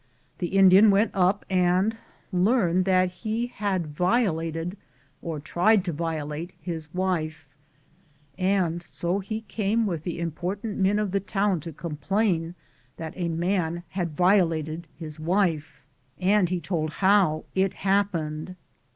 The 0.39 0.47
Indian 0.57 0.89
went 0.89 1.11
up 1.13 1.45
and 1.47 1.95
learned 2.33 2.85
that 2.85 3.11
he 3.21 3.45
had 3.45 3.85
violated, 3.85 4.75
or 5.21 5.39
tried 5.39 5.85
to 5.85 5.93
violate, 5.93 6.55
his 6.59 6.91
wife, 6.91 7.47
and 8.35 8.83
bo 9.03 9.19
he 9.19 9.41
came 9.41 9.85
with 9.85 10.01
the 10.01 10.17
important 10.19 10.79
men 10.79 10.97
of 10.97 11.11
the 11.11 11.19
town 11.19 11.59
to 11.59 11.71
complain 11.71 12.55
that 12.97 13.13
a 13.15 13.27
man 13.29 13.83
had 13.89 14.17
violated 14.17 14.87
his 14.97 15.19
wife, 15.19 15.83
and 16.19 16.49
he 16.49 16.59
told 16.59 16.93
how 16.93 17.45
it 17.53 17.73
happened. 17.85 18.55